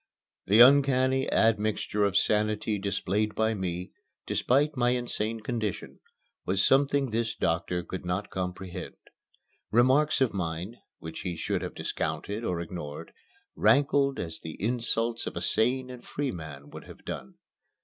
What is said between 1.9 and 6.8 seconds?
of sanity displayed by me, despite my insane condition, was